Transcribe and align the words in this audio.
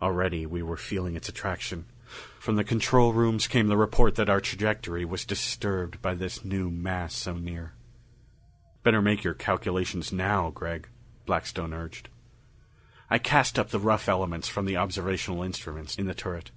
Already 0.00 0.46
we 0.46 0.62
were 0.62 0.78
feeling 0.78 1.14
its 1.16 1.28
attraction; 1.28 1.84
from 2.38 2.56
the 2.56 2.64
control 2.64 3.12
rooms 3.12 3.46
came 3.46 3.66
the 3.66 3.76
report 3.76 4.14
that 4.14 4.30
our 4.30 4.40
trajectory 4.40 5.04
was 5.04 5.26
disturbed 5.26 6.00
by 6.00 6.14
this 6.14 6.42
new 6.42 6.70
mass 6.70 7.14
so 7.14 7.34
near. 7.34 7.74
"Better 8.82 9.02
make 9.02 9.22
your 9.22 9.34
calculations 9.34 10.14
now, 10.14 10.48
Gregg," 10.48 10.88
Blackstone 11.26 11.74
urged. 11.74 12.08
I 13.10 13.18
cast 13.18 13.58
up 13.58 13.68
the 13.68 13.78
rough 13.78 14.08
elements 14.08 14.48
from 14.48 14.64
the 14.64 14.78
observational 14.78 15.42
instruments 15.42 15.94
in 15.96 16.06
the 16.06 16.14
turret. 16.14 16.52